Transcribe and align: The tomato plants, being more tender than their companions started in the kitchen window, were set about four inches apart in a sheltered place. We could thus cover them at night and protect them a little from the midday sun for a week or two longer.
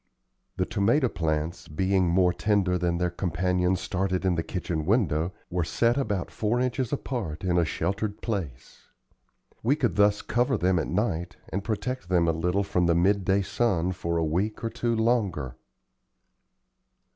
The 0.57 0.65
tomato 0.65 1.07
plants, 1.09 1.67
being 1.67 2.07
more 2.09 2.33
tender 2.33 2.75
than 2.75 2.97
their 2.97 3.11
companions 3.11 3.81
started 3.81 4.25
in 4.25 4.33
the 4.33 4.41
kitchen 4.41 4.83
window, 4.87 5.31
were 5.51 5.63
set 5.63 5.95
about 5.95 6.31
four 6.31 6.59
inches 6.59 6.91
apart 6.91 7.43
in 7.43 7.59
a 7.59 7.65
sheltered 7.65 8.19
place. 8.19 8.87
We 9.61 9.75
could 9.75 9.97
thus 9.97 10.23
cover 10.23 10.57
them 10.57 10.79
at 10.79 10.87
night 10.87 11.37
and 11.49 11.63
protect 11.63 12.09
them 12.09 12.27
a 12.27 12.31
little 12.31 12.63
from 12.63 12.87
the 12.87 12.95
midday 12.95 13.43
sun 13.43 13.91
for 13.91 14.17
a 14.17 14.25
week 14.25 14.63
or 14.63 14.71
two 14.71 14.95
longer. 14.95 15.55